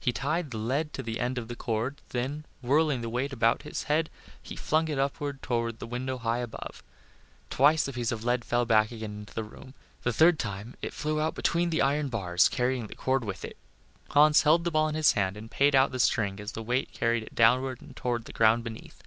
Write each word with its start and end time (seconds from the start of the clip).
He 0.00 0.12
tied 0.14 0.50
the 0.50 0.56
lead 0.56 0.94
to 0.94 1.02
the 1.02 1.20
end 1.20 1.36
of 1.36 1.46
the 1.48 1.54
cord, 1.54 2.00
then 2.08 2.46
whirling 2.62 3.02
the 3.02 3.10
weight 3.10 3.34
above 3.34 3.60
his 3.60 3.82
head, 3.82 4.08
he 4.40 4.56
flung 4.56 4.88
it 4.88 4.98
up 4.98 5.18
toward 5.42 5.78
the 5.78 5.86
window 5.86 6.16
high 6.16 6.38
above. 6.38 6.82
Twice 7.50 7.84
the 7.84 7.92
piece 7.92 8.10
of 8.10 8.24
lead 8.24 8.46
fell 8.46 8.64
back 8.64 8.90
again 8.90 9.12
into 9.18 9.34
the 9.34 9.44
room; 9.44 9.74
the 10.04 10.12
third 10.14 10.38
time 10.38 10.74
it 10.80 10.94
flew 10.94 11.20
out 11.20 11.34
between 11.34 11.68
the 11.68 11.82
iron 11.82 12.08
bars 12.08 12.48
carrying 12.48 12.86
the 12.86 12.94
cord 12.94 13.24
with 13.26 13.44
it. 13.44 13.58
Hans 14.12 14.40
held 14.44 14.64
the 14.64 14.70
ball 14.70 14.88
in 14.88 14.94
his 14.94 15.12
hand 15.12 15.36
and 15.36 15.50
paid 15.50 15.74
out 15.74 15.92
the 15.92 16.00
string 16.00 16.40
as 16.40 16.52
the 16.52 16.62
weight 16.62 16.90
carried 16.94 17.24
it 17.24 17.34
downward 17.34 17.92
toward 17.94 18.24
the 18.24 18.32
ground 18.32 18.64
beneath. 18.64 19.02